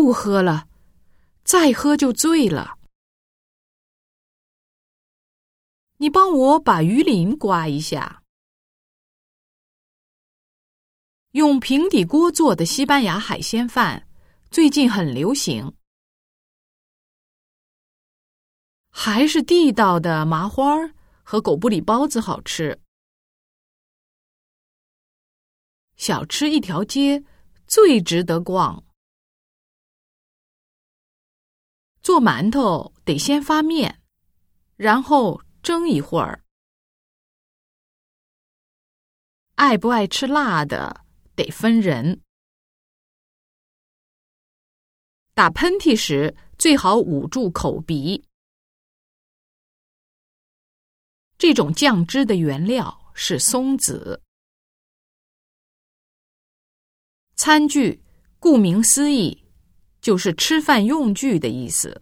[0.00, 0.68] 不喝了，
[1.42, 2.78] 再喝就醉了。
[5.96, 8.22] 你帮我把鱼鳞刮一下。
[11.32, 14.08] 用平底锅做的西班牙海鲜饭
[14.52, 15.74] 最近很流行，
[18.90, 20.76] 还是地道的麻花
[21.24, 22.80] 和狗不理包子好吃。
[25.96, 27.24] 小吃一条街
[27.66, 28.87] 最值得逛。
[32.08, 34.00] 做馒头得先发面，
[34.76, 36.42] 然后蒸一会儿。
[39.56, 41.04] 爱不爱吃辣的
[41.36, 42.22] 得分人。
[45.34, 48.24] 打喷嚏时最好捂住口鼻。
[51.36, 54.22] 这种酱汁的原料是松子。
[57.34, 58.02] 餐具
[58.38, 59.44] 顾名思义，
[60.08, 62.00] 就是吃饭用具的意思。